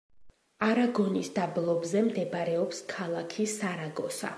არაგონის 0.67 1.29
დაბლობზე 1.37 2.03
მდებარეობს 2.09 2.85
ქალაქი 2.97 3.51
სარაგოსა. 3.59 4.29